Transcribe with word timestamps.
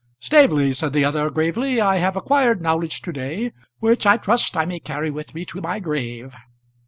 "Staveley," 0.19 0.73
said 0.73 0.93
the 0.93 1.05
other, 1.05 1.29
gravely, 1.29 1.79
"I 1.79 1.97
have 1.97 2.15
acquired 2.15 2.59
knowledge 2.59 3.03
to 3.03 3.13
day 3.13 3.51
which 3.77 4.07
I 4.07 4.17
trust 4.17 4.57
I 4.57 4.65
may 4.65 4.79
carry 4.79 5.11
with 5.11 5.35
me 5.35 5.45
to 5.45 5.61
my 5.61 5.79
grave." 5.79 6.33